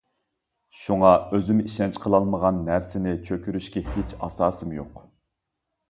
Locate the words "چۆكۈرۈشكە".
3.29-3.87